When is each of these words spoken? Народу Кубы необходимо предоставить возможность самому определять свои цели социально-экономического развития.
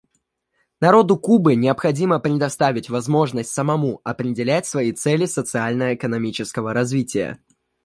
Народу 0.79 1.15
Кубы 1.15 1.53
необходимо 1.53 2.17
предоставить 2.19 2.89
возможность 2.89 3.51
самому 3.51 4.01
определять 4.03 4.65
свои 4.65 4.93
цели 4.93 5.27
социально-экономического 5.27 6.73
развития. 6.73 7.37